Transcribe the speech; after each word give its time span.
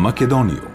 Македониум. 0.00 0.72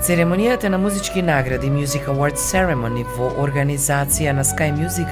Церемонијата 0.00 0.68
на 0.68 0.78
музички 0.78 1.22
награди 1.22 1.66
Music 1.66 2.06
Awards 2.06 2.38
Ceremony 2.38 3.02
во 3.16 3.32
организација 3.42 4.30
на 4.32 4.44
Sky 4.46 4.70
Music 4.76 5.10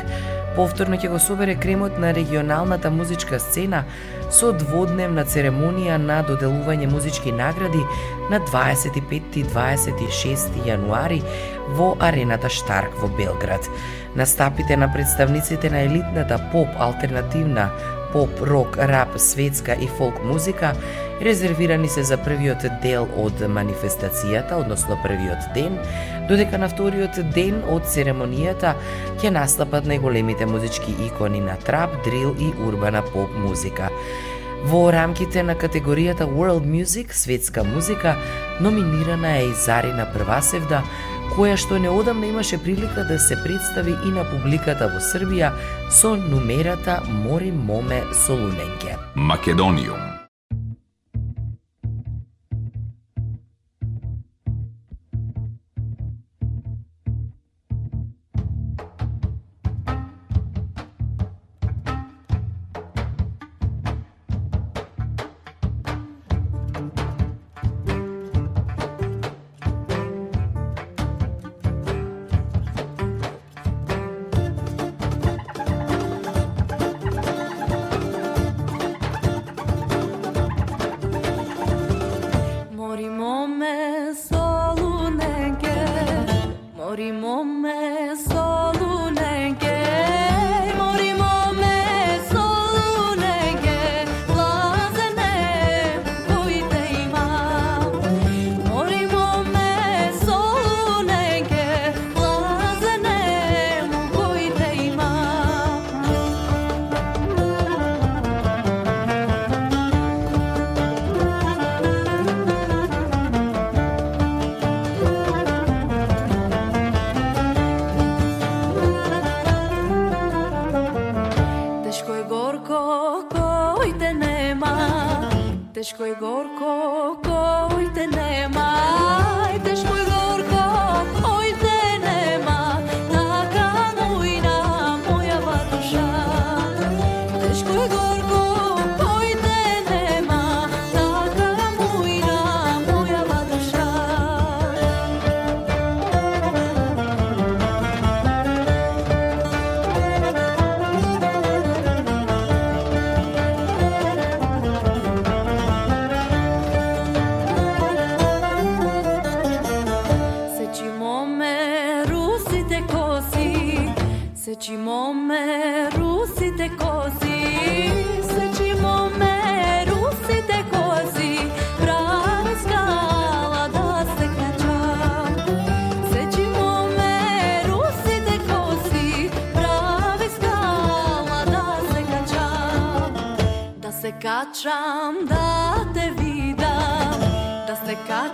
повторно 0.55 0.95
ќе 1.01 1.11
го 1.11 1.19
собере 1.19 1.57
кремот 1.59 1.99
на 1.99 2.13
регионалната 2.15 2.91
музичка 2.91 3.41
сцена 3.43 3.81
со 4.31 4.53
дводневна 4.53 5.25
церемонија 5.25 5.97
на 5.99 6.21
доделување 6.29 6.87
музички 6.93 7.33
награди 7.33 7.83
на 8.31 8.39
25 8.53 9.41
и 9.41 9.45
26 9.49 10.63
јануари 10.69 11.19
во 11.75 11.97
арената 11.99 12.53
Штарк 12.53 12.95
во 13.03 13.11
Белград. 13.19 13.67
Настапите 14.15 14.77
на 14.77 14.93
представниците 14.93 15.71
на 15.71 15.83
елитната 15.89 16.39
поп, 16.53 16.69
алтернативна, 16.79 17.71
поп, 18.13 18.41
рок, 18.41 18.77
рап, 18.77 19.17
светска 19.17 19.77
и 19.81 19.89
фолк 19.99 20.25
музика 20.25 20.75
резервирани 21.23 21.89
се 21.89 22.03
за 22.03 22.17
првиот 22.19 22.65
дел 22.83 23.07
од 23.19 23.41
манифестацијата, 23.47 24.59
односно 24.59 24.99
првиот 25.05 25.53
ден, 25.55 25.79
додека 26.29 26.59
на 26.59 26.69
вториот 26.73 27.21
ден 27.35 27.63
од 27.71 27.87
церемонијата 27.87 28.75
ќе 29.23 29.31
настапат 29.31 29.87
најголемите 29.87 30.49
музички 30.51 30.95
икони 31.07 31.41
на 31.41 31.57
трап, 31.63 31.95
дрил 32.05 32.35
и 32.39 32.53
урбана 32.67 33.05
поп 33.13 33.31
музика. 33.39 33.91
Во 34.63 34.93
рамките 34.95 35.43
на 35.43 35.57
категоријата 35.59 36.27
World 36.27 36.67
Music, 36.71 37.13
светска 37.13 37.65
музика, 37.65 38.15
номинирана 38.61 39.39
е 39.39 39.49
и 39.49 39.55
Зарина 39.55 40.07
Првасевда, 40.15 40.83
која 41.37 41.57
што 41.57 41.79
неодамна 41.81 42.27
имаше 42.27 42.59
прилика 42.59 43.05
да 43.09 43.19
се 43.19 43.37
представи 43.45 43.97
и 44.07 44.11
на 44.13 44.25
публиката 44.29 44.89
во 44.93 45.01
Србија 45.01 45.53
со 45.91 46.17
нумерата 46.17 47.01
Мори 47.09 47.53
Моме 47.53 48.03
Солуненке. 48.25 48.99
Македониум. 49.15 50.22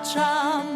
上 0.08 0.67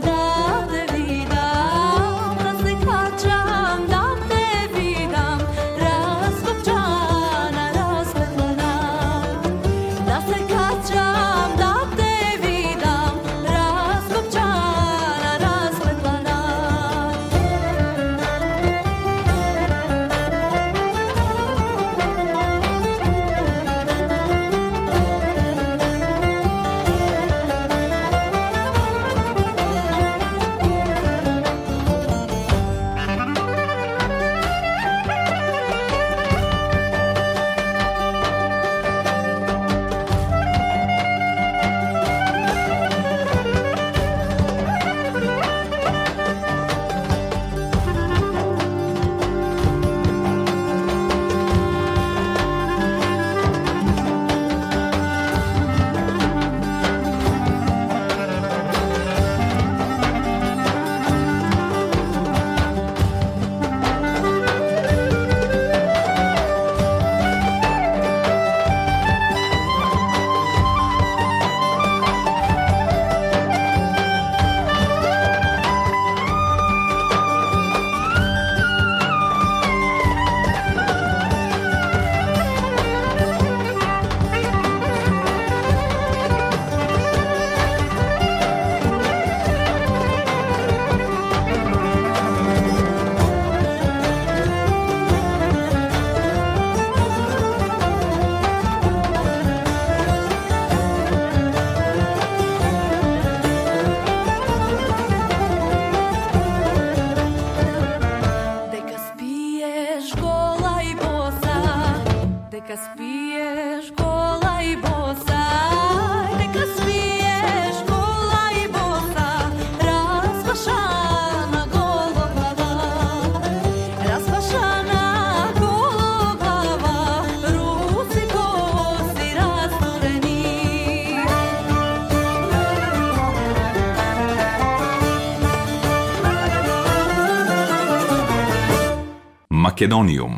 Македониум. 139.73 140.33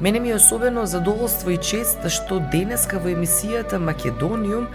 Мене 0.00 0.20
ми 0.20 0.30
е 0.30 0.34
особено 0.34 0.86
задоволство 0.86 1.50
и 1.50 1.56
чест 1.56 2.02
да 2.02 2.12
што 2.12 2.40
денеска 2.52 3.00
во 3.00 3.08
емисијата 3.08 3.80
Македониум 3.80 4.68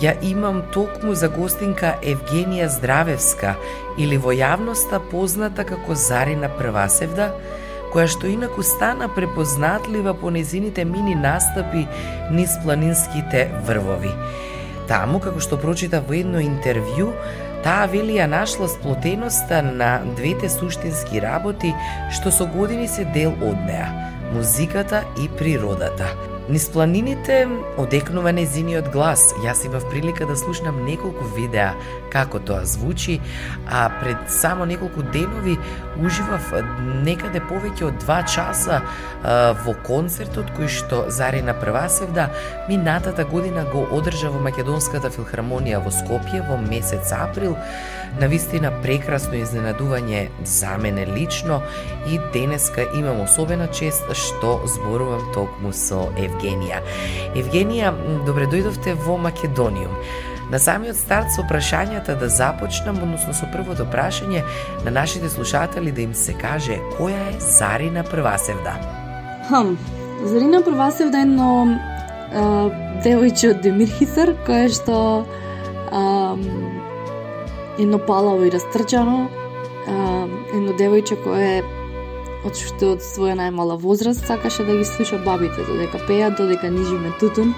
ја 0.00 0.16
имам 0.24 0.62
токму 0.72 1.12
за 1.12 1.28
гостинка 1.28 1.98
Евгенија 2.00 2.72
Здравевска 2.72 3.58
или 3.98 4.16
во 4.16 4.32
јавноста 4.32 5.02
позната 5.10 5.68
како 5.68 5.92
Зарина 5.94 6.48
Првасевда, 6.48 7.34
која 7.92 8.06
што 8.10 8.30
инаку 8.30 8.62
стана 8.62 9.08
препознатлива 9.12 10.14
по 10.14 10.30
незините 10.30 10.84
мини 10.84 11.14
настапи 11.14 11.86
низ 12.30 12.56
планинските 12.64 13.48
врвови. 13.66 14.12
Таму, 14.88 15.20
како 15.22 15.40
што 15.40 15.58
прочита 15.60 16.00
во 16.02 16.16
едно 16.18 16.42
интервју, 16.42 17.12
таа 17.64 17.86
вели 17.90 18.18
ја 18.18 18.26
нашла 18.30 18.68
сплотеноста 18.68 19.62
на 19.62 20.00
двете 20.16 20.48
суштински 20.50 21.22
работи 21.22 21.74
што 22.10 22.32
со 22.34 22.46
години 22.46 22.88
се 22.88 23.04
дел 23.14 23.36
од 23.38 23.58
неа 23.66 23.90
музиката 24.32 25.04
и 25.18 25.28
природата. 25.38 26.14
Низ 26.50 26.68
планините 26.68 27.48
одекнува 27.78 28.32
незиниот 28.34 28.88
глас. 28.90 29.28
Јас 29.44 29.60
имав 29.68 29.84
прилика 29.86 30.26
да 30.26 30.34
слушнам 30.34 30.80
неколку 30.82 31.22
видеа 31.36 31.76
како 32.10 32.40
тоа 32.42 32.64
звучи, 32.66 33.20
а 33.70 33.84
пред 34.00 34.26
само 34.34 34.66
неколку 34.66 35.04
денови 35.14 35.54
уживав 36.02 36.50
некаде 37.06 37.38
повеќе 37.38 37.86
од 37.92 38.00
два 38.02 38.24
часа 38.26 38.80
а, 38.82 39.52
во 39.62 39.76
концертот 39.86 40.50
кој 40.56 40.66
што 40.74 41.04
Зарина 41.14 41.54
Првасевда 41.54 42.32
минатата 42.68 43.24
година 43.24 43.62
го 43.70 43.86
одржа 43.94 44.32
во 44.34 44.42
Македонската 44.42 45.12
филхармонија 45.14 45.78
во 45.84 45.94
Скопје 45.94 46.42
во 46.48 46.58
месец 46.58 47.12
април 47.14 47.54
на 48.18 48.26
вистина 48.26 48.72
прекрасно 48.82 49.38
изненадување 49.38 50.26
за 50.44 50.74
мене 50.82 51.06
лично 51.06 51.62
и 52.10 52.18
денеска 52.32 52.88
имам 52.98 53.20
особена 53.20 53.68
чест 53.70 54.10
што 54.18 54.58
зборувам 54.66 55.30
токму 55.34 55.72
со 55.72 56.08
Евгенија. 56.40 56.80
Евгенија, 57.36 57.92
добре 58.26 58.46
дојдовте 58.46 58.94
во 59.04 59.16
Македониум. 59.18 59.92
На 60.50 60.58
самиот 60.58 60.96
старт 60.96 61.30
со 61.30 61.44
прашањата 61.46 62.16
да 62.18 62.28
започнам, 62.28 62.98
односно 63.02 63.34
со 63.34 63.46
првото 63.52 63.84
прашање 63.86 64.42
на 64.84 64.90
нашите 64.90 65.28
слушатели 65.28 65.92
да 65.92 66.02
им 66.02 66.14
се 66.14 66.32
каже 66.34 66.80
која 66.98 67.36
е 67.36 67.40
Зарина 67.40 68.02
Првасевда. 68.02 68.74
Хм, 69.48 69.76
Зарина 70.24 70.62
Првасевда 70.64 71.18
е 71.18 71.22
едно 71.22 71.78
девојче 73.04 73.54
од 73.54 73.62
Демирхисар, 73.62 74.34
кое 74.46 74.68
што 74.68 75.26
е 75.92 77.82
едно 77.82 77.98
палаво 77.98 78.44
и 78.44 78.50
растрчано, 78.50 79.28
е 79.86 80.56
едно 80.56 80.74
девојче 80.74 81.22
кое 81.22 81.60
е 81.60 81.79
што 82.48 82.94
од 82.96 83.04
своја 83.04 83.36
најмала 83.36 83.76
возраст 83.80 84.24
сакаше 84.26 84.64
да 84.64 84.76
ги 84.76 84.84
слуша 84.84 85.18
бабите 85.24 85.64
додека 85.68 86.00
пеат, 86.06 86.36
додека 86.36 86.70
нижиме 86.70 87.12
тутун 87.20 87.54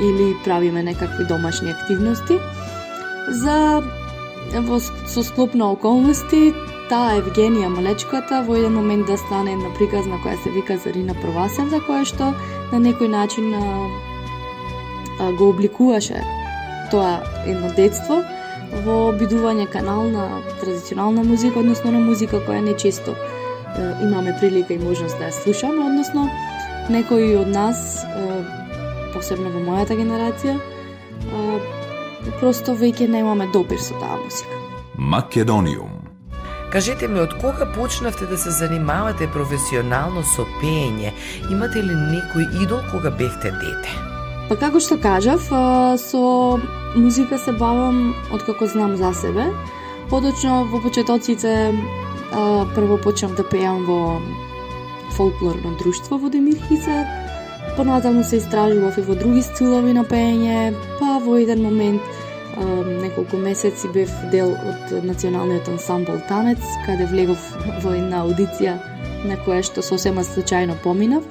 или 0.00 0.36
правиме 0.44 0.82
некакви 0.82 1.24
домашни 1.24 1.70
активности. 1.70 2.38
За 3.28 3.82
во 4.54 4.80
со 4.80 5.22
склоп 5.22 5.54
на 5.54 5.72
околности 5.72 6.54
таа 6.88 7.18
Евгенија 7.18 7.68
Малечката 7.68 8.42
во 8.46 8.56
еден 8.56 8.78
момент 8.78 9.06
да 9.06 9.18
стане 9.18 9.52
една 9.52 9.72
приказна 9.76 10.20
која 10.24 10.38
се 10.42 10.50
вика 10.50 10.78
Зарина 10.78 11.14
Првасен, 11.18 11.68
за 11.70 11.82
која 11.84 12.04
што 12.08 12.32
на 12.72 12.80
некој 12.80 13.10
начин 13.12 13.52
а, 13.54 13.62
а, 15.20 15.32
го 15.32 15.50
обликуваше 15.50 16.22
тоа 16.90 17.18
едно 17.44 17.68
детство 17.76 18.22
во 18.86 19.10
обидување 19.10 19.66
канал 19.68 20.08
на 20.08 20.40
традиционална 20.60 21.24
музика, 21.24 21.60
односно 21.60 21.92
на 21.92 22.00
музика 22.00 22.40
која 22.46 22.62
не 22.64 22.76
често 22.76 23.16
имаме 24.02 24.36
прилика 24.40 24.74
и 24.74 24.78
можност 24.78 25.18
да 25.18 25.28
ја 25.28 25.42
слушаме, 25.42 25.84
односно 25.86 26.28
некои 26.88 27.36
од 27.36 27.48
нас, 27.48 28.04
посебно 29.14 29.50
во 29.54 29.60
мојата 29.66 29.96
генерација, 29.98 30.58
просто 32.40 32.74
веќе 32.74 33.08
немаме 33.08 33.48
допир 33.52 33.80
со 33.80 33.94
таа 34.00 34.18
музика. 34.22 34.56
Македониум. 34.98 35.98
Кажете 36.72 37.08
ми, 37.08 37.20
од 37.20 37.32
кога 37.40 37.64
почнавте 37.72 38.26
да 38.26 38.36
се 38.38 38.50
занимавате 38.50 39.28
професионално 39.32 40.22
со 40.22 40.44
пеење? 40.60 41.14
Имате 41.50 41.80
ли 41.82 41.94
некој 41.94 42.62
идол 42.62 42.82
кога 42.92 43.10
бевте 43.10 43.54
дете? 43.56 43.94
Па 44.48 44.56
како 44.56 44.80
што 44.80 44.98
кажав, 45.00 45.48
со 46.00 46.22
музика 46.96 47.38
се 47.38 47.52
бавам 47.52 48.14
од 48.32 48.44
како 48.44 48.66
знам 48.66 48.96
за 48.96 49.14
себе. 49.14 49.48
Подочно 50.10 50.64
во 50.68 50.80
почетоците 50.80 51.72
прво 52.30 52.98
почнав 53.02 53.34
да 53.36 53.44
пеам 53.48 53.84
во 53.86 54.20
фолклорно 55.16 55.76
друштво 55.78 56.18
во 56.18 56.30
Демирхица, 56.30 57.06
понатаму 57.76 58.24
се 58.24 58.36
истражував 58.36 58.98
и 58.98 59.02
во 59.02 59.14
други 59.14 59.42
стилови 59.42 59.92
на 59.92 60.04
пеење, 60.04 60.74
па 61.00 61.18
во 61.24 61.38
еден 61.38 61.62
момент 61.62 62.02
неколку 63.02 63.36
месеци 63.36 63.88
бев 63.94 64.10
дел 64.32 64.52
од 64.52 65.04
националниот 65.04 65.68
ансамбл 65.68 66.20
Танец, 66.28 66.62
каде 66.86 67.06
влегов 67.06 67.42
во 67.84 67.94
една 67.94 68.24
аудиција 68.26 68.78
на 69.28 69.38
која 69.44 69.62
што 69.62 69.82
сосема 69.82 70.24
случајно 70.26 70.76
поминав. 70.82 71.22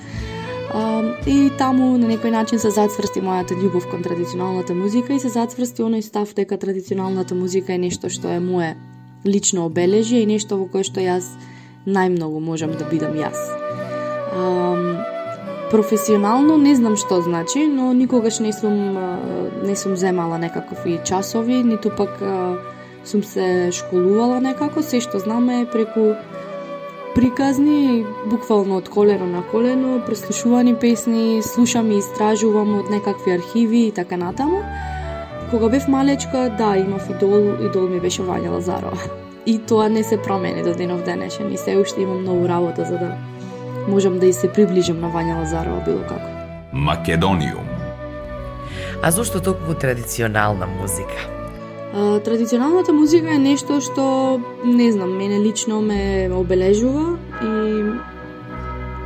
и 1.25 1.49
таму 1.57 1.97
на 1.97 2.07
некој 2.07 2.31
начин 2.31 2.59
се 2.59 2.69
зацврсти 2.71 3.21
мојата 3.23 3.55
љубов 3.55 3.87
кон 3.89 4.03
традиционалната 4.03 4.75
музика 4.75 5.13
и 5.13 5.19
се 5.19 5.29
зацврсти 5.29 5.81
оној 5.81 6.01
став 6.01 6.33
дека 6.35 6.57
традиционалната 6.57 7.35
музика 7.35 7.73
е 7.73 7.77
нешто 7.77 8.09
што 8.09 8.27
е 8.27 8.39
мое 8.39 8.75
лично 9.25 9.67
обележје 9.69 10.23
и 10.23 10.29
нешто 10.29 10.57
во 10.57 10.67
кое 10.67 10.83
што 10.83 11.01
јас 11.01 11.29
најмногу 11.85 12.39
можам 12.39 12.73
да 12.77 12.85
бидам 12.85 13.15
јас. 13.15 13.37
Um, 14.37 14.99
професионално 15.71 16.57
не 16.57 16.75
знам 16.75 16.97
што 16.97 17.21
значи, 17.21 17.67
но 17.67 17.93
никогаш 17.93 18.39
не 18.39 18.53
сум 18.53 18.97
не 19.63 19.75
сум 19.75 19.95
земала 19.97 20.37
некакви 20.37 20.99
часови, 21.03 21.63
ниту 21.63 21.89
пак 21.89 22.19
сум 23.05 23.23
се 23.23 23.71
школувала 23.71 24.39
некако, 24.39 24.83
се 24.83 25.01
што 25.01 25.19
знаме 25.19 25.61
е 25.61 25.69
преку 25.71 26.15
приказни, 27.15 28.05
буквално 28.29 28.77
од 28.77 28.89
колено 28.89 29.25
на 29.25 29.41
колено, 29.51 30.01
преслушувани 30.05 30.75
песни, 30.75 31.41
слушам 31.43 31.91
и 31.91 31.97
истражувам 31.97 32.75
од 32.77 32.91
некакви 32.93 33.33
архиви 33.39 33.87
и 33.87 33.91
така 33.91 34.17
натаму. 34.17 34.61
Кога 35.51 35.69
бев 35.69 35.87
малечка, 35.87 36.55
да, 36.57 36.77
имав 36.77 37.09
идол, 37.09 37.65
идол 37.65 37.87
ми 37.87 37.99
беше 37.99 38.21
Вања 38.21 38.51
Лазарова. 38.51 38.97
И 39.45 39.57
тоа 39.59 39.89
не 39.89 40.03
се 40.03 40.17
промени 40.21 40.63
до 40.63 40.73
денов 40.75 41.03
денешен 41.03 41.53
и 41.53 41.57
се 41.57 41.77
уште 41.77 42.01
имам 42.01 42.21
многу 42.21 42.47
работа 42.47 42.85
за 42.85 42.97
да 42.97 43.15
можам 43.87 44.19
да 44.19 44.25
и 44.25 44.33
се 44.33 44.51
приближам 44.51 44.99
на 44.99 45.07
Вања 45.07 45.37
Лазарова 45.39 45.83
било 45.85 46.03
како. 46.03 46.27
Македониум. 46.73 47.63
А 49.01 49.11
зошто 49.11 49.39
толку 49.39 49.73
традиционална 49.73 50.67
музика? 50.67 51.15
А, 51.93 52.19
традиционалната 52.19 52.93
музика 52.93 53.31
е 53.31 53.37
нешто 53.37 53.79
што, 53.81 54.41
не 54.65 54.91
знам, 54.91 55.15
мене 55.17 55.39
лично 55.39 55.81
ме 55.81 56.29
обележува 56.33 57.15
и 57.43 57.83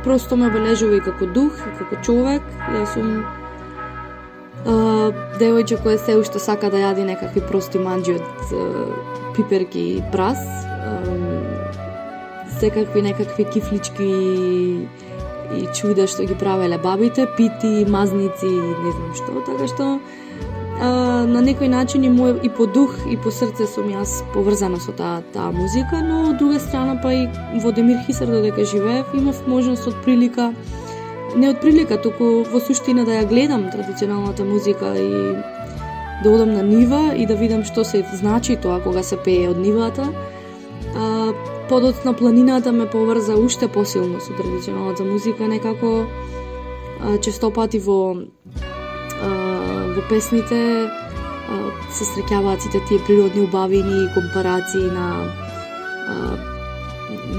просто 0.04 0.36
ме 0.36 0.50
обележува 0.50 0.96
и 0.96 1.00
како 1.00 1.26
дух, 1.26 1.54
и 1.70 1.78
како 1.78 2.02
човек. 2.02 2.42
Јас 2.74 2.98
сум 2.98 3.22
девојче 4.64 5.82
кое 5.82 5.98
се 5.98 6.16
уште 6.20 6.38
сака 6.38 6.70
да 6.70 6.78
јади 6.78 7.06
некакви 7.06 7.42
прости 7.48 7.78
манџи 7.78 8.18
од 8.20 8.52
пиперки 9.36 9.82
и 9.98 10.02
прас, 10.12 10.38
секакви 12.60 13.02
некакви 13.02 13.44
кифлички 13.44 14.08
и 15.52 15.66
чуда 15.74 16.06
што 16.06 16.24
ги 16.28 16.36
правеле 16.38 16.78
бабите, 16.78 17.26
пити, 17.36 17.84
мазници, 17.88 18.48
не 18.48 18.92
знам 18.92 19.14
што, 19.18 19.42
така 19.48 19.66
што 19.68 19.88
а, 20.80 21.24
на 21.28 21.42
некој 21.44 21.68
начин 21.72 22.06
и 22.06 22.12
мој 22.12 22.38
и 22.46 22.50
по 22.56 22.66
дух 22.66 22.94
и 23.10 23.16
по 23.16 23.34
срце 23.34 23.66
сум 23.68 23.90
јас 23.92 24.20
поврзана 24.34 24.80
со 24.80 24.94
таа 24.96 25.20
таа 25.34 25.50
музика, 25.52 26.00
но 26.06 26.30
од 26.30 26.38
друга 26.38 26.60
страна 26.60 26.96
па 27.02 27.12
и 27.12 27.26
во 27.64 27.72
Демир 27.72 28.00
Хисар 28.06 28.30
додека 28.30 28.64
живеев 28.64 29.12
имав 29.14 29.42
можност 29.46 29.90
од 29.90 29.98
прилика 30.06 30.52
не 31.36 31.48
од 31.50 31.60
прилика, 31.60 31.96
туку 31.96 32.42
во 32.52 32.60
суштина 32.60 33.04
да 33.04 33.20
ја 33.20 33.28
гледам 33.28 33.70
традиционалната 33.72 34.44
музика 34.44 34.94
и 34.98 35.36
да 36.22 36.30
одам 36.30 36.52
на 36.52 36.62
нива 36.62 37.14
и 37.16 37.26
да 37.26 37.34
видам 37.34 37.64
што 37.64 37.84
се 37.84 38.04
значи 38.14 38.56
тоа 38.56 38.80
кога 38.82 39.02
се 39.02 39.16
пее 39.16 39.50
од 39.50 39.58
нивата. 39.58 40.08
А, 40.94 41.32
подоцна 41.68 42.12
планината 42.12 42.72
ме 42.72 42.86
поврза 42.86 43.34
уште 43.34 43.68
посилно 43.68 44.20
со 44.20 44.32
традиционалната 44.36 45.04
музика, 45.04 45.48
некако 45.48 46.04
а, 47.00 47.18
често 47.18 47.50
пати 47.50 47.78
во 47.78 48.16
а, 48.16 49.28
во 49.96 50.02
песните 50.08 50.86
а, 50.86 51.72
се 51.90 52.04
среќаваат 52.04 52.60
сите 52.60 52.80
тие 52.88 53.00
природни 53.06 53.42
убавини 53.48 54.04
и 54.04 54.12
компарации 54.14 54.86
на 54.92 55.51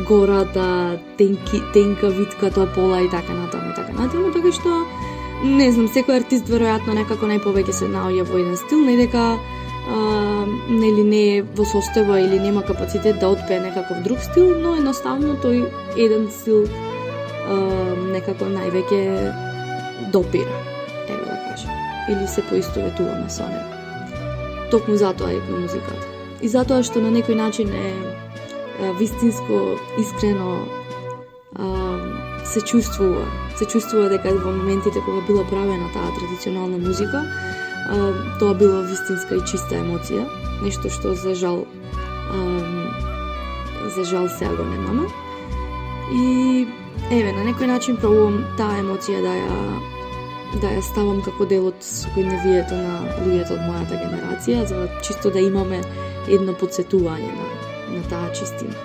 гората, 0.07 0.53
да 0.53 0.99
тенки, 1.17 1.61
тенка 1.73 2.09
витка 2.09 2.51
тоа 2.51 2.67
пола 2.75 3.01
и 3.01 3.09
така 3.09 3.33
натаму 3.33 3.71
и 3.71 3.75
така 3.75 3.93
натаму, 3.93 4.31
така 4.33 4.51
што 4.51 4.85
не 5.43 5.71
знам, 5.71 5.89
секој 5.91 6.21
артист 6.21 6.47
веројатно 6.47 6.95
некако 6.95 7.27
најповеќе 7.27 7.73
се 7.75 7.89
наоѓа 7.91 8.23
во 8.29 8.39
еден 8.39 8.55
стил, 8.57 8.79
не 8.85 8.95
дека 8.97 9.23
а, 9.35 9.97
нели 10.69 11.03
не 11.03 11.23
е 11.37 11.41
во 11.43 11.65
состојба 11.67 12.21
или 12.23 12.39
нема 12.39 12.63
капацитет 12.63 13.19
да 13.19 13.29
отпее 13.35 13.59
некаков 13.59 14.03
друг 14.03 14.19
стил, 14.23 14.53
но 14.59 14.75
едноставно 14.79 15.35
тој 15.43 15.67
еден 15.97 16.29
стил 16.31 16.63
а, 16.63 17.59
некако 18.13 18.47
највеќе 18.47 20.11
допира, 20.15 20.63
еве 21.09 21.25
да 21.25 21.37
кажем, 21.49 21.71
или 22.09 22.27
се 22.27 22.41
поистоветуваме 22.49 23.29
со 23.29 23.43
него. 23.43 23.69
Токму 24.71 24.95
затоа 24.97 25.31
е 25.31 25.41
музиката. 25.51 26.07
И 26.41 26.47
затоа 26.47 26.83
што 26.83 27.03
на 27.03 27.11
некој 27.11 27.35
начин 27.35 27.69
е 27.69 28.22
вистинско, 28.79 29.77
искрено 29.99 30.65
а, 31.55 31.65
се 32.45 32.61
чувствува, 32.61 33.25
се 33.57 33.65
чувствува 33.65 34.09
дека 34.09 34.33
во 34.33 34.51
моментите 34.51 34.99
кога 35.05 35.21
била 35.27 35.43
правена 35.47 35.89
таа 35.93 36.11
традиционална 36.17 36.77
музика, 36.77 37.23
а, 37.89 38.13
тоа 38.39 38.53
била 38.53 38.81
вистинска 38.81 39.35
и 39.35 39.45
чиста 39.45 39.79
емоција, 39.81 40.25
нешто 40.63 40.89
што 40.89 41.15
за 41.15 41.35
жал 41.35 41.65
а, 42.33 42.39
за 43.95 44.03
жал 44.03 44.29
сега 44.29 44.55
го 44.55 44.63
немаме. 44.63 45.07
И 46.11 46.67
еве 47.11 47.31
на 47.31 47.45
некој 47.49 47.67
начин 47.67 47.97
пробувам 47.97 48.43
таа 48.57 48.79
емоција 48.81 49.21
да 49.21 49.33
ја 49.37 49.57
да 50.61 50.69
ја 50.69 50.81
ставам 50.85 51.21
како 51.25 51.45
дел 51.49 51.67
од 51.71 51.79
секојдневието 51.81 52.77
на 52.77 52.97
луѓето 53.23 53.55
од 53.55 53.63
мојата 53.65 53.97
генерација, 53.97 54.65
за 54.69 54.87
чисто 55.01 55.31
да 55.33 55.41
имаме 55.41 55.81
едно 56.29 56.53
подсетување 56.53 57.31
на, 57.33 57.47
на 57.93 58.03
таа 58.09 58.29
чистина. 58.35 58.75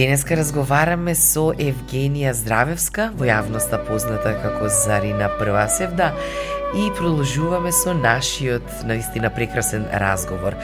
Денеска 0.00 0.32
разговараме 0.38 1.12
со 1.12 1.50
Евгенија 1.60 2.30
Здравевска, 2.32 3.10
во 3.20 3.26
јавноста 3.28 3.76
позната 3.84 4.30
како 4.40 4.70
Зарина 4.72 5.26
Првасевда, 5.36 6.06
и 6.72 6.86
продолжуваме 6.96 7.68
со 7.68 7.92
нашиот 7.92 8.86
наистина 8.88 9.28
прекрасен 9.28 9.84
разговор. 9.92 10.56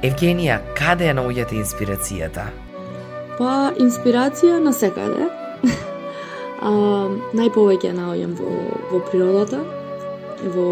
Евгенија, 0.00 0.56
каде 0.80 1.10
ја 1.10 1.18
наоѓате 1.18 1.60
инспирацијата? 1.60 2.46
Па, 3.36 3.74
инспирација 3.76 4.56
на 4.64 4.72
секаде. 4.72 5.28
а, 6.64 6.72
најповеќе 7.36 7.92
ја 7.92 7.98
наоѓам 8.00 8.32
во, 8.40 8.56
во 8.94 9.04
природата, 9.12 9.60
во 10.56 10.70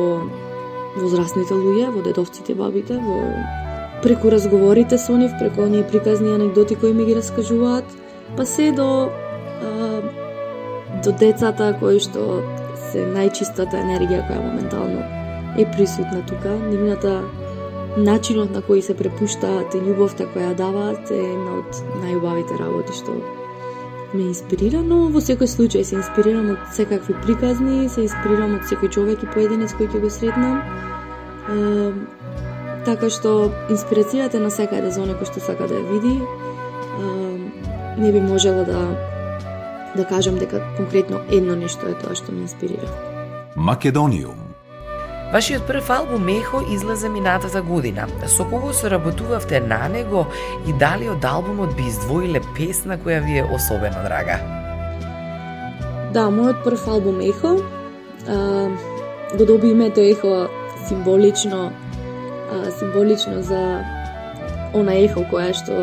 возрастните 0.97 1.61
луѓе, 1.61 1.93
во 1.93 2.09
дедовците, 2.09 2.57
бабите, 2.57 2.97
во 3.05 3.21
преку 4.03 4.31
разговорите 4.31 4.99
со 4.99 5.17
нив, 5.17 5.33
преку 5.39 5.63
оние 5.63 5.87
приказни 5.87 6.35
анекдоти 6.35 6.75
кои 6.75 6.93
ми 6.93 7.05
ги 7.05 7.17
раскажуваат, 7.17 7.85
па 8.37 8.47
се 8.47 8.73
до 8.73 9.11
а, 9.63 10.03
до 11.05 11.13
децата 11.13 11.77
кои 11.81 12.01
што 12.01 12.43
се 12.91 13.05
најчистата 13.05 13.81
енергија 13.81 14.25
која 14.29 14.41
моментално 14.45 15.03
е 15.59 15.67
присутна 15.77 16.23
тука, 16.27 16.55
нивната 16.71 17.23
начинот 17.97 18.55
на 18.55 18.63
кој 18.63 18.81
се 18.81 18.95
препуштаат 18.97 19.75
и 19.75 19.83
љубовта 19.83 20.29
која 20.35 20.55
даваат 20.55 21.11
е 21.11 21.19
една 21.19 21.59
од 21.63 21.83
најубавите 22.05 22.59
работи 22.61 22.95
што 22.95 23.17
ме 24.15 24.29
инспирира, 24.31 24.81
но 24.81 25.09
во 25.13 25.21
секој 25.21 25.51
случај 25.51 25.85
се 25.85 25.99
инспирирам 25.99 26.53
од 26.55 26.71
секакви 26.73 27.17
приказни, 27.25 27.89
се 27.89 28.07
инспирирам 28.07 28.55
од 28.57 28.71
секој 28.71 28.93
човек 28.95 29.25
и 29.25 29.33
поединец 29.35 29.75
кој 29.77 29.91
ќе 29.93 30.01
го 30.05 30.11
сретнам. 30.11 30.57
Така 32.89 33.11
што 33.13 33.51
инспирацијата 33.69 34.39
на 34.41 34.49
секаде 34.49 34.89
за 34.89 35.03
оној 35.05 35.19
кој 35.21 35.29
што 35.29 35.41
сака 35.45 35.67
да 35.69 35.77
ја 35.77 35.89
види, 35.91 36.15
не 38.01 38.13
би 38.15 38.21
можела 38.25 38.63
да 38.65 38.81
да 39.97 40.05
кажам 40.09 40.39
дека 40.41 40.63
конкретно 40.77 41.19
едно 41.29 41.57
нешто 41.57 41.89
е 41.91 41.97
тоа 42.01 42.15
што 42.17 42.33
ме 42.33 42.47
инспирира. 42.47 42.89
Македониум 43.57 44.39
Вашиот 45.33 45.67
прв 45.69 45.91
албум 45.91 46.29
Ехо 46.33 46.63
излезе 46.73 47.09
минатата 47.09 47.61
година. 47.63 48.07
Со 48.27 48.45
кого 48.45 48.73
соработувавте 48.73 49.61
на 49.61 49.89
него 49.89 50.27
и 50.67 50.73
дали 50.73 51.11
од 51.13 51.25
албумот 51.25 51.77
би 51.77 51.91
издвоиле 51.93 52.41
песна 52.57 52.97
која 52.97 53.21
ви 53.27 53.37
е 53.39 53.45
особено 53.45 54.01
драга? 54.07 54.39
Да, 56.17 56.31
мојот 56.33 56.65
прв 56.65 56.89
албум 56.89 57.21
Ехо 57.21 57.53
а, 58.29 58.69
го 59.37 59.45
доби 59.45 59.77
името 59.77 60.01
Ехо 60.01 60.49
символично 60.89 61.71
а, 62.51 62.71
символично 62.71 63.43
за 63.43 63.85
она 64.75 64.93
ехо 64.93 65.25
која 65.31 65.55
што 65.57 65.75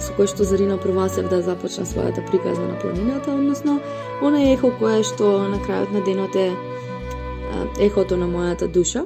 со 0.00 0.14
кој 0.16 0.26
што 0.32 0.44
Зарина 0.48 0.78
Првасев 0.80 1.28
да 1.28 1.42
започна 1.42 1.84
својата 1.84 2.24
приказна 2.30 2.68
на 2.72 2.78
планината, 2.80 3.30
односно 3.32 3.80
она 4.22 4.40
ехо 4.52 4.72
која 4.80 5.04
што 5.04 5.48
на 5.48 5.60
крајот 5.60 5.92
на 5.92 6.00
денот 6.04 6.36
е 6.36 6.50
ехото 7.80 8.16
на 8.16 8.26
мојата 8.26 8.68
душа. 8.72 9.04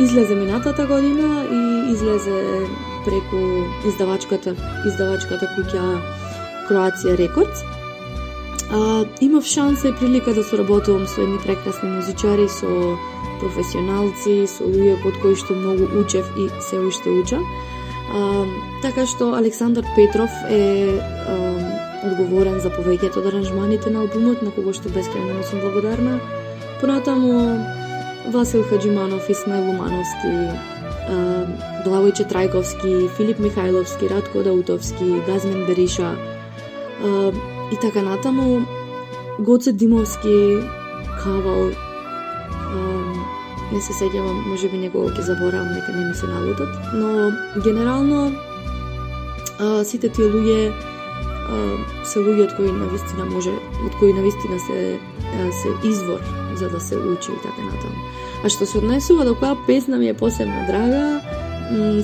Излезе 0.00 0.34
минатата 0.34 0.86
година 0.86 1.44
и 1.50 1.92
излезе 1.92 2.66
преку 3.04 3.40
издавачката 3.88 4.54
издавачката 4.86 5.48
куќа 5.56 5.82
Кроација 6.68 7.16
Рекордс. 7.18 7.64
имав 9.20 9.44
шанса 9.44 9.88
и 9.88 9.92
прилика 9.92 10.34
да 10.34 10.44
соработувам 10.44 11.06
со 11.06 11.20
едни 11.22 11.38
прекрасни 11.38 11.88
музичари, 11.88 12.48
со 12.48 12.96
професионалци, 13.40 14.46
со 14.46 14.64
луѓе 14.64 15.00
под 15.02 15.18
кои 15.22 15.36
што 15.36 15.54
многу 15.54 15.88
учев 16.00 16.26
и 16.38 16.48
се 16.60 16.80
уште 16.80 17.10
учам. 17.10 17.44
А, 18.12 18.44
така 18.82 19.06
што 19.06 19.34
Александар 19.34 19.84
Петров 19.96 20.30
е 20.50 20.98
а, 21.00 21.38
одговорен 22.04 22.60
за 22.60 22.70
повеќето 22.70 23.22
од 23.22 23.30
аранжманите 23.32 23.90
на 23.90 24.04
албумот, 24.04 24.42
на 24.42 24.52
кого 24.52 24.72
што 24.76 24.92
бескрајно 24.92 25.42
сум 25.48 25.64
благодарна. 25.64 26.20
Понатаму 26.80 27.64
Васил 28.32 28.62
Хаджиманов, 28.64 29.28
Исмаил 29.30 29.70
Лумановски, 29.70 30.32
Блавојче 31.84 32.24
Трајковски, 32.28 33.08
Филип 33.16 33.40
Михајловски, 33.40 34.08
Радко 34.08 34.42
Даутовски, 34.42 35.20
Газмен 35.26 35.66
Бериша 35.66 36.14
и 37.72 37.76
така 37.80 38.02
натаму 38.02 38.64
Гоце 39.38 39.72
Димовски, 39.72 40.60
Кавал, 41.22 41.70
не 43.72 43.80
се 43.80 43.92
сеќавам, 43.92 44.44
може 44.46 44.68
би 44.68 44.78
некого 44.78 45.10
ќе 45.10 45.20
заборавам, 45.20 45.72
нека 45.72 45.92
не 45.92 46.08
ми 46.08 46.14
се 46.14 46.26
налутат, 46.26 46.68
но 46.94 47.32
генерално 47.64 48.32
сите 49.84 50.08
тие 50.08 50.28
луѓе 50.30 50.72
се 52.04 52.18
луѓе 52.18 52.48
од 52.48 52.54
кои 52.56 52.72
навистина 52.72 53.24
може, 53.30 53.52
од 53.86 53.94
кои 54.00 54.12
навистина 54.12 54.58
се 54.66 54.98
се 55.62 55.88
извор 55.88 56.20
за 56.56 56.68
да 56.68 56.80
се 56.80 56.96
учи 56.96 57.32
и 57.32 57.42
така 57.42 57.62
натаму. 57.62 57.98
А 58.44 58.48
што 58.48 58.66
се 58.66 58.78
однесува 58.78 59.24
до 59.24 59.34
која 59.34 59.56
песна 59.66 59.98
ми 59.98 60.08
е 60.08 60.14
посебно 60.14 60.66
драга, 60.68 61.20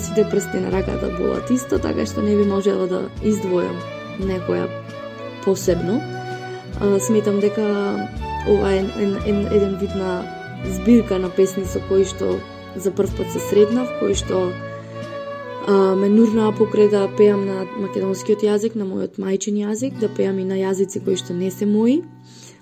сите 0.01 0.25
прсти 0.31 0.61
на 0.61 0.73
раката 0.73 1.11
болат 1.19 1.51
исто, 1.51 1.79
така 1.79 2.07
што 2.07 2.25
не 2.25 2.37
би 2.37 2.47
можела 2.49 2.87
да 2.89 3.03
издвојам 3.23 3.77
некоја 4.21 4.67
посебно. 5.45 6.01
сметам 7.01 7.41
дека 7.41 8.09
ова 8.49 8.73
е 8.73 8.85
еден 9.27 9.77
вид 9.81 9.95
на 9.95 10.40
збирка 10.65 11.19
на 11.19 11.31
песни 11.31 11.65
со 11.65 11.81
кои 11.89 12.05
што 12.05 12.39
за 12.77 12.91
прв 12.91 13.17
пат 13.17 13.33
се 13.33 13.41
среднав, 13.41 13.89
кои 14.01 14.15
што 14.15 14.51
а, 15.67 15.95
ме 15.97 16.09
нурнаа 16.09 16.53
покрај 16.57 16.91
да 16.91 17.09
пеам 17.19 17.47
на 17.47 17.67
македонскиот 17.79 18.45
јазик, 18.47 18.77
на 18.77 18.85
мојот 18.85 19.19
мајчин 19.19 19.59
јазик, 19.61 19.99
да 20.01 20.09
пеам 20.09 20.39
и 20.39 20.45
на 20.45 20.59
јазици 20.61 21.05
кои 21.05 21.17
што 21.17 21.35
не 21.35 21.51
се 21.51 21.67
мои, 21.67 22.03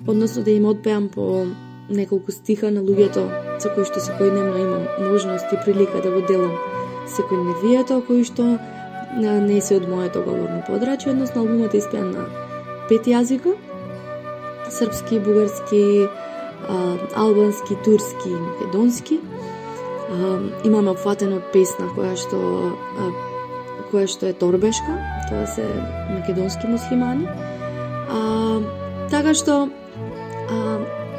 односно 0.06 0.42
да 0.42 0.50
им 0.50 0.66
одпеам 0.66 1.08
по 1.08 1.46
неколку 1.88 2.32
стиха 2.32 2.70
на 2.70 2.82
луѓето 2.84 3.24
со 3.60 3.70
кои 3.74 3.84
што 3.84 4.00
секојдневно 4.00 4.56
имам 4.60 5.10
можност 5.10 5.52
и 5.52 5.60
прилика 5.64 6.02
да 6.02 6.10
го 6.10 6.20
делам 6.26 6.54
секојдневието, 7.08 8.02
кои 8.06 8.24
што 8.24 8.58
не 9.16 9.60
се 9.60 9.78
од 9.80 9.88
моето 9.88 10.22
говорно 10.22 10.62
подрачје, 10.68 11.10
односно 11.10 11.42
албумот 11.42 11.74
е 11.74 11.80
испеан 11.80 12.10
на 12.12 12.26
пет 12.88 13.08
јазика, 13.08 13.54
српски, 14.70 15.20
бугарски, 15.24 16.08
албански, 17.14 17.76
турски 17.84 18.28
и 18.28 18.34
македонски. 18.34 19.20
Имаме 20.64 20.90
опфатено 20.90 21.40
песна 21.52 21.90
која 21.94 22.16
што 22.16 22.38
која 23.92 24.08
што 24.08 24.28
е 24.28 24.36
торбешка, 24.36 24.98
тоа 25.28 25.46
се 25.48 25.64
македонски 26.12 26.68
муслимани. 26.68 27.28
А, 28.08 28.60
така 29.10 29.34
што 29.34 29.68
а, 29.68 30.58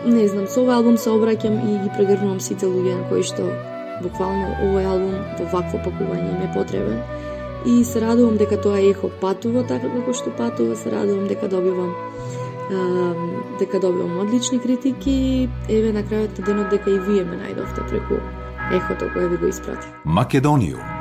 не 0.05 0.27
знам, 0.27 0.47
со 0.47 0.61
овој 0.63 0.77
албум 0.77 0.97
се 0.97 1.13
обраќам 1.13 1.57
и 1.59 1.77
ги 1.83 1.89
прегрнувам 1.95 2.39
сите 2.43 2.69
луѓе 2.69 2.99
на 2.99 3.07
кои 3.09 3.25
што 3.25 3.47
буквално 4.03 4.53
овој 4.67 4.85
албум 4.91 5.17
во 5.39 5.49
вакво 5.55 5.81
пакување 5.85 6.29
им 6.35 6.45
е 6.45 6.51
потребен. 6.53 7.01
И 7.65 7.83
се 7.83 8.01
радувам 8.01 8.37
дека 8.39 8.57
тоа 8.61 8.79
ехо 8.79 9.09
патува 9.21 9.65
така 9.67 9.89
како 9.91 10.13
што 10.15 10.31
патува, 10.37 10.77
се 10.79 10.93
радувам 10.93 11.27
дека 11.27 11.49
добивам 11.51 11.91
дека 13.59 13.79
добивам 13.79 14.19
одлични 14.19 14.59
критики, 14.59 15.49
еве 15.69 15.91
на 15.93 16.03
крајот 16.03 16.45
денот 16.45 16.69
дека 16.69 16.89
и 16.89 16.99
вие 16.99 17.25
ме 17.25 17.41
најдовте 17.41 17.87
преку 17.89 18.21
ехото 18.71 19.09
кое 19.13 19.27
ви 19.27 19.37
го 19.37 19.47
испратив. 19.47 19.89
Македониум 20.05 20.98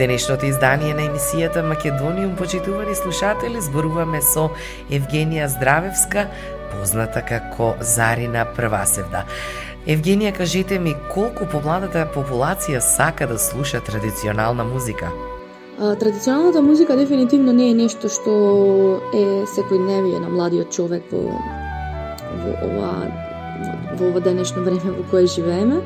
денешното 0.00 0.46
издание 0.48 0.94
на 0.94 1.04
емисијата 1.04 1.60
Македониум, 1.62 2.32
почитувани 2.36 2.94
слушатели, 2.96 3.60
зборуваме 3.60 4.22
со 4.24 4.48
Евгенија 4.88 5.48
Здравевска, 5.52 6.24
позната 6.72 7.20
како 7.20 7.74
Зарина 7.84 8.46
Првасевда. 8.56 9.26
Евгенија, 9.84 10.32
кажете 10.38 10.78
ми, 10.80 10.94
колку 11.12 11.44
помладата 11.52 12.06
популација 12.14 12.80
сака 12.80 13.28
да 13.28 13.36
слуша 13.38 13.80
традиционална 13.84 14.64
музика? 14.64 15.12
Традиционалната 15.76 16.62
музика 16.62 16.96
дефинитивно 16.96 17.52
не 17.52 17.70
е 17.70 17.74
нешто 17.74 18.08
што 18.08 18.32
е 19.16 19.44
секојдневие 19.52 20.20
на 20.20 20.32
младиот 20.32 20.72
човек 20.72 21.12
во, 21.12 21.28
во 22.40 22.56
ова 22.68 22.92
во 24.00 24.08
ова 24.08 24.20
денешно 24.20 24.64
време 24.64 24.96
во 24.96 25.04
кое 25.12 25.26
живееме. 25.26 25.80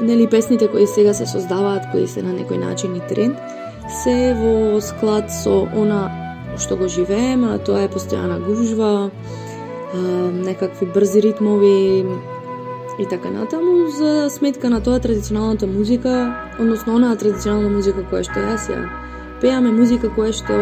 Нели 0.00 0.26
песните 0.30 0.68
кои 0.68 0.86
сега 0.86 1.14
се 1.14 1.26
создаваат, 1.26 1.90
кои 1.92 2.08
се 2.08 2.22
на 2.22 2.32
некој 2.32 2.56
начин 2.56 2.96
и 2.96 3.02
тренд, 3.08 3.36
се 4.02 4.32
во 4.38 4.80
склад 4.80 5.28
со 5.32 5.66
она 5.76 6.08
што 6.56 6.76
го 6.76 6.88
живееме, 6.88 7.54
а 7.54 7.58
тоа 7.58 7.84
е 7.84 7.92
постојана 7.92 8.40
гужва, 8.44 9.10
некакви 10.46 10.86
брзи 10.86 11.22
ритмови 11.22 12.06
и 12.98 13.06
така 13.10 13.30
натаму, 13.30 13.90
за 13.98 14.30
сметка 14.30 14.70
на 14.70 14.80
тоа 14.80 15.00
традиционалната 15.00 15.66
музика, 15.66 16.34
односно 16.58 16.96
онаа 16.96 17.16
традиционална 17.16 17.68
музика 17.68 18.04
која 18.08 18.24
што 18.24 18.40
јас 18.40 18.68
ја 18.72 18.82
пеаме 19.40 19.72
музика 19.72 20.10
која 20.12 20.32
што 20.36 20.56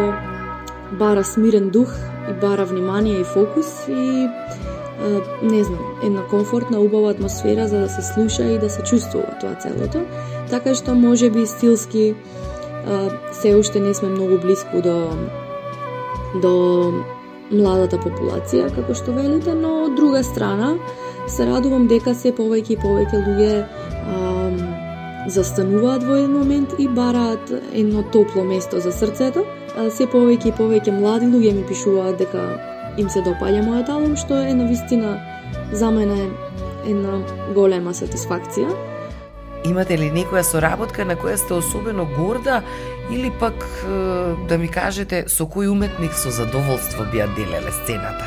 бара 0.99 1.23
смирен 1.23 1.69
дух 1.69 1.91
и 2.29 2.33
бара 2.41 2.65
внимание 2.65 3.21
и 3.21 3.23
фокус 3.23 3.67
и 3.87 4.27
не 5.43 5.63
знам, 5.63 5.79
една 6.03 6.23
комфортна, 6.27 6.79
убава 6.79 7.11
атмосфера 7.11 7.67
за 7.67 7.79
да 7.79 7.89
се 7.89 8.01
слуша 8.01 8.43
и 8.43 8.59
да 8.59 8.69
се 8.69 8.81
чувствува 8.83 9.37
тоа 9.41 9.55
целото. 9.55 10.03
Така 10.49 10.75
што 10.75 10.95
може 10.95 11.29
би 11.29 11.47
стилски 11.47 12.15
се 13.31 13.55
уште 13.55 13.79
не 13.79 13.93
сме 13.93 14.09
многу 14.09 14.37
близко 14.37 14.81
до 14.81 15.09
до 16.41 16.93
младата 17.51 17.97
популација, 17.97 18.69
како 18.75 18.93
што 18.93 19.11
велите, 19.15 19.55
но 19.57 19.85
од 19.87 19.95
друга 19.95 20.23
страна 20.23 20.75
се 21.27 21.45
радувам 21.45 21.87
дека 21.87 22.13
се 22.13 22.31
повеќе 22.35 22.75
и 22.75 22.77
повеќе 22.77 23.23
луѓе 23.25 23.65
застануваат 25.29 26.03
во 26.03 26.15
еден 26.17 26.33
момент 26.37 26.73
и 26.77 26.87
бараат 26.87 27.51
едно 27.73 28.03
топло 28.13 28.43
место 28.43 28.79
за 28.79 28.91
срцето. 28.91 29.45
Се 29.89 30.05
повеќе 30.05 30.49
и 30.49 30.57
повеќе 30.57 30.91
млади 30.99 31.25
луѓе 31.25 31.53
ми 31.55 31.63
пишуваат 31.65 32.17
дека 32.21 32.68
им 32.99 33.09
се 33.09 33.23
допаѓа 33.23 33.63
мојот 33.65 33.89
албум, 33.93 34.15
што 34.19 34.37
е 34.43 34.53
на 34.53 34.67
вистина 34.67 35.15
за 35.71 35.91
мене 35.91 36.29
една 36.85 37.19
голема 37.55 37.93
сатисфакција. 37.95 38.69
Имате 39.67 39.97
ли 39.99 40.11
некоја 40.11 40.43
соработка 40.47 41.05
на 41.05 41.17
која 41.19 41.35
сте 41.39 41.53
особено 41.53 42.07
горда 42.17 42.61
или 43.11 43.31
пак 43.39 43.65
да 44.47 44.57
ми 44.57 44.69
кажете 44.71 45.25
со 45.27 45.47
кој 45.47 45.71
уметник 45.71 46.13
со 46.13 46.31
задоволство 46.31 47.07
би 47.11 47.19
ја 47.19 47.27
делеле 47.35 47.71
сцената? 47.83 48.25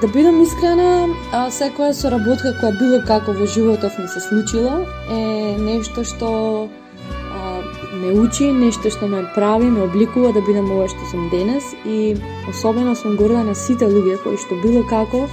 Да 0.00 0.06
бидам 0.06 0.42
искрена, 0.42 1.08
а 1.32 1.48
секоја 1.50 1.92
соработка 1.96 2.52
која 2.60 2.76
било 2.78 3.00
како 3.06 3.32
во 3.32 3.46
животов 3.46 3.96
ми 3.98 4.08
се 4.08 4.20
случила 4.20 4.84
е 5.10 5.56
нешто 5.58 6.04
што 6.04 6.68
ме 8.00 8.12
учи, 8.16 8.50
нешто 8.52 8.90
што 8.90 9.08
ме 9.08 9.22
прави, 9.34 9.68
ме 9.70 9.84
обликува 9.84 10.32
да 10.32 10.42
бидам 10.44 10.70
ова 10.72 10.88
што 10.88 11.06
сум 11.10 11.28
денес 11.30 11.74
и 11.84 12.16
особено 12.48 12.96
сум 12.96 13.16
горда 13.20 13.44
на 13.44 13.54
сите 13.54 13.88
луѓе 13.90 14.18
кои 14.24 14.40
што 14.40 14.58
било 14.62 14.82
како 14.88 15.26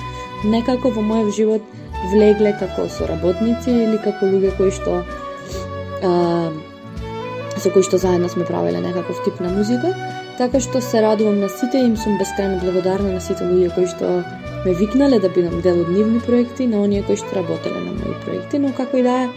некако 0.43 0.91
во 0.93 1.01
мојот 1.01 1.36
живот 1.36 1.62
влегле 2.12 2.53
како 2.60 2.88
соработници 2.89 3.71
или 3.71 3.97
како 4.03 4.30
луѓе 4.30 4.53
кои 4.58 4.71
што 4.71 5.01
а, 6.03 6.51
со 7.58 7.71
кои 7.73 7.84
што 7.84 7.97
заедно 7.97 8.30
сме 8.30 8.45
правеле 8.45 8.82
некаков 8.82 9.23
тип 9.25 9.39
на 9.39 9.49
музика, 9.49 9.93
така 10.38 10.60
што 10.60 10.82
се 10.82 11.01
радувам 11.01 11.39
на 11.39 11.49
сите 11.49 11.82
и 11.82 11.88
им 11.88 11.95
сум 11.97 12.19
бескрајно 12.21 12.62
благодарна 12.62 13.15
на 13.15 13.21
сите 13.21 13.47
луѓе 13.47 13.73
кои 13.75 13.88
што 13.89 14.12
ме 14.65 14.73
викнале 14.73 15.19
да 15.19 15.30
бидам 15.30 15.62
дел 15.62 15.82
од 15.82 15.89
нивни 15.89 16.19
проекти, 16.19 16.67
на 16.67 16.84
оние 16.84 17.03
кои 17.08 17.17
што 17.17 17.39
работеле 17.39 17.80
на 17.80 17.95
мои 17.97 18.13
проекти, 18.25 18.60
но 18.60 18.73
како 18.77 18.97
и 18.97 19.03
да 19.08 19.17
е, 19.23 19.30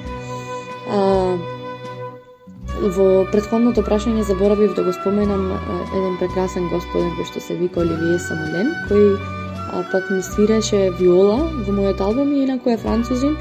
во 2.80 3.24
предходното 3.32 3.82
прашање 3.84 4.24
заборавив 4.24 4.74
да 4.74 4.84
го 4.84 4.92
споменам 4.92 5.50
еден 5.92 6.16
прекрасен 6.20 6.68
господин 6.72 7.12
кој 7.18 7.28
што 7.28 7.42
се 7.44 7.56
вика 7.60 7.82
Оливие 7.82 8.18
Самулен, 8.18 8.72
кој 8.88 9.04
а, 9.16 9.84
пак 9.92 10.10
ми 10.10 10.22
свираше 10.22 10.90
виола 10.98 11.38
во 11.66 11.74
мојот 11.76 12.00
албум 12.00 12.32
и 12.32 12.44
инако 12.44 12.72
е 12.72 12.80
французин, 12.80 13.36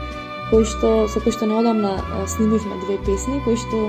кој 0.51 0.65
што 0.67 0.91
со 1.07 1.23
кој 1.23 1.35
што 1.37 1.47
неодамна 1.49 1.95
снимивме 2.27 2.81
две 2.85 2.99
песни 3.07 3.39
кој 3.47 3.57
што 3.63 3.81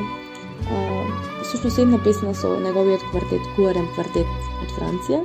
а, 0.70 1.04
всушност 1.42 1.78
една 1.78 1.98
песна 1.98 2.34
со 2.34 2.54
неговиот 2.60 3.02
квартет 3.10 3.42
Куарен 3.56 3.88
квартет 3.94 4.28
од 4.62 4.74
Франција 4.78 5.24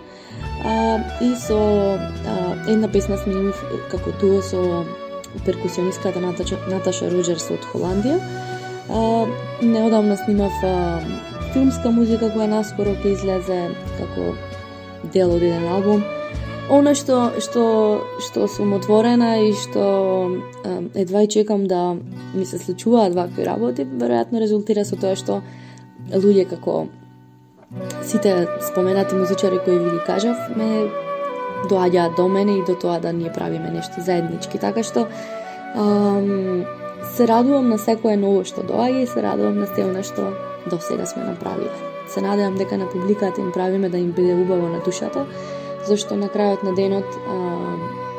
а, 0.65 0.99
и 1.21 1.35
со 1.38 1.59
а, 1.95 2.35
една 2.67 2.89
песна 2.89 3.17
снимив 3.21 3.61
како 3.91 4.15
туо 4.21 4.41
со 4.41 4.85
перкусионистката 5.45 6.21
Наташа, 6.21 6.57
Наташа 6.71 7.09
Роджерс 7.11 7.49
од 7.51 7.65
Холандија. 7.73 8.19
А, 8.89 9.26
неодамна 9.62 10.17
снимав 10.17 10.54
а, 10.63 11.00
филмска 11.54 11.91
музика 11.91 12.30
која 12.34 12.50
наскоро 12.58 12.98
ќе 13.02 13.15
излезе 13.15 13.62
како 13.98 14.34
дел 15.13 15.32
од 15.38 15.43
еден 15.43 15.67
албум 15.71 16.04
Оно 16.65 16.95
што 16.98 17.38
што 17.38 17.63
што 18.26 18.48
сум 18.50 18.74
отворена 18.74 19.36
и 19.45 19.52
што 19.54 19.84
едва 20.98 21.21
и 21.21 21.30
чекам 21.30 21.67
да 21.69 21.95
ми 22.34 22.45
се 22.45 22.58
случуваат 22.58 23.13
вакви 23.13 23.45
работи, 23.45 23.86
веројатно 23.86 24.41
резултира 24.41 24.86
со 24.86 24.98
тоа 24.98 25.13
што 25.15 25.43
луѓе 26.10 26.48
како 26.50 26.88
сите 28.02 28.48
споменати 28.71 29.15
музичари 29.15 29.62
кои 29.65 29.78
ви 29.78 29.91
ги 29.91 30.02
кажав 30.08 30.38
ме 30.58 30.89
доаѓаат 31.69 32.17
до 32.17 32.28
мене 32.28 32.58
и 32.58 32.65
до 32.65 32.74
тоа 32.76 33.00
да 33.00 33.13
ние 33.13 33.32
правиме 33.32 33.69
нешто 33.69 34.02
заеднички. 34.02 34.58
Така 34.58 34.82
што 34.84 35.06
ам, 35.76 36.65
се 37.13 37.27
радувам 37.27 37.69
на 37.69 37.77
секое 37.77 38.17
ново 38.17 38.43
што 38.43 38.61
доаѓа 38.61 39.03
и 39.03 39.07
се 39.07 39.21
радувам 39.23 39.59
на 39.59 39.67
се 39.67 40.03
што 40.03 40.33
до 40.69 40.79
сега 40.79 41.05
сме 41.05 41.23
направиле. 41.23 41.71
Се 42.07 42.21
надевам 42.21 42.55
дека 42.55 42.77
на 42.77 42.89
публиката 42.89 43.41
им 43.41 43.51
правиме 43.51 43.89
да 43.89 43.97
им 43.97 44.11
биде 44.11 44.33
убаво 44.33 44.67
на 44.67 44.79
душата 44.79 45.25
зашто 45.87 46.17
на 46.17 46.29
крајот 46.33 46.63
на 46.65 46.73
денот 46.75 47.05
а, 47.27 47.35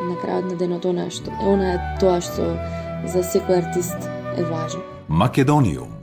на 0.06 0.14
крајот 0.22 0.52
на 0.52 0.56
денот 0.56 0.86
она 0.86 1.10
што 1.10 1.34
она 1.42 1.74
е 1.74 1.82
тоа 2.00 2.20
што 2.20 2.54
за 3.06 3.22
секој 3.26 3.58
артист 3.64 4.08
е 4.36 4.44
важно. 4.44 4.82
Македониум 5.08 5.95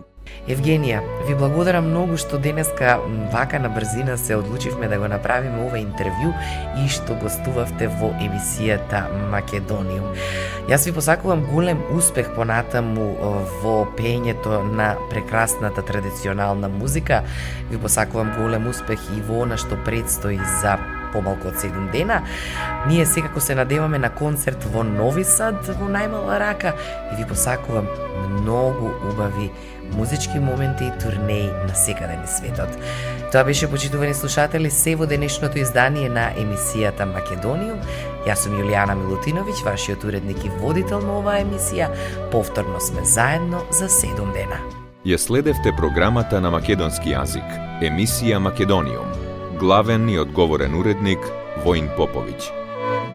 Евгенија, 0.47 0.99
ви 1.27 1.35
благодарам 1.39 1.85
многу 1.87 2.17
што 2.19 2.37
денеска 2.37 2.97
вака 3.31 3.59
на 3.63 3.69
брзина 3.69 4.17
се 4.17 4.35
одлучивме 4.35 4.89
да 4.91 4.97
го 4.99 5.07
направиме 5.07 5.61
ова 5.63 5.79
интервју 5.79 6.33
и 6.83 6.89
што 6.91 7.15
гостувавте 7.21 7.87
во 8.01 8.11
емисијата 8.19 9.05
Македониум. 9.31 10.11
Јас 10.67 10.87
ви 10.87 10.95
посакувам 10.95 11.45
голем 11.47 11.79
успех 11.95 12.33
понатаму 12.35 13.13
во 13.63 13.77
пењето 13.97 14.63
на 14.63 14.95
прекрасната 15.09 15.81
традиционална 15.81 16.69
музика. 16.69 17.23
Ви 17.71 17.77
посакувам 17.77 18.35
голем 18.37 18.67
успех 18.67 18.99
и 19.15 19.21
во 19.21 19.43
она 19.43 19.57
што 19.57 19.79
предстои 19.85 20.39
за 20.61 20.77
помалку 21.13 21.47
од 21.47 21.55
7 21.61 21.91
дена. 21.91 22.21
Ние 22.87 23.05
секако 23.05 23.39
се 23.39 23.55
надеваме 23.55 23.99
на 23.99 24.09
концерт 24.09 24.63
во 24.73 24.83
Нови 24.83 25.23
Сад 25.23 25.61
во 25.67 25.87
најмала 25.87 26.39
рака 26.39 26.73
и 27.13 27.15
ви 27.15 27.27
посакувам 27.29 27.87
многу 28.41 28.91
убави 29.11 29.51
музички 29.97 30.39
моменти 30.39 30.85
и 30.85 30.91
турнеи 31.03 31.49
на 31.67 31.75
секаде 31.75 32.17
низ 32.17 32.37
светот. 32.37 32.69
Тоа 33.31 33.43
беше 33.43 33.69
почитувани 33.71 34.13
слушатели 34.13 34.69
се 34.69 34.95
во 34.95 35.05
денешното 35.05 35.57
издание 35.57 36.09
на 36.09 36.29
емисијата 36.37 37.05
Македониум. 37.05 37.81
Јас 38.27 38.45
сум 38.45 38.55
Јулијана 38.59 38.95
Милутиновиќ, 38.97 39.63
вашиот 39.65 40.03
уредник 40.03 40.45
и 40.45 40.53
водител 40.61 41.01
на 41.01 41.19
оваа 41.19 41.41
емисија. 41.41 41.89
Повторно 42.31 42.79
сме 42.79 43.05
заедно 43.05 43.65
за 43.71 43.89
7 43.89 44.33
дена. 44.33 44.61
Ја 45.05 45.17
следевте 45.17 45.73
програмата 45.77 46.41
на 46.41 46.51
македонски 46.51 47.09
јазик, 47.09 47.47
емисија 47.81 48.39
Македониум 48.39 49.32
главен 49.63 50.09
и 50.09 50.17
одговорен 50.17 50.75
уредник 50.75 51.19
Воин 51.63 51.87
Поповиќ. 51.97 52.62